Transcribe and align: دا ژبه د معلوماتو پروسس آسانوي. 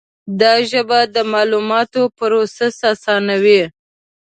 دا 0.39 0.53
ژبه 0.69 0.99
د 1.13 1.15
معلوماتو 1.33 2.01
پروسس 2.17 2.75
آسانوي. 2.91 3.61